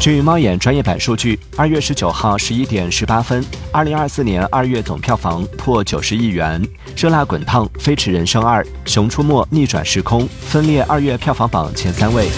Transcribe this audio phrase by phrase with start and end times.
[0.00, 6.62] 据猫眼专业版数据二月十九号十一点十八分二零二四年二月总票房破九十亿元
[6.96, 12.28] 热辣滚烫飞驰人生二熊出没逆转时空分列二月票房榜前三位。